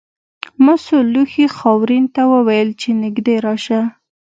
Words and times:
مسو 0.65 0.95
لوښي 1.13 1.45
خاورین 1.57 2.05
ته 2.15 2.21
وویل 2.33 2.69
چې 2.81 2.89
نږدې 3.03 3.35
راشه. 3.45 3.81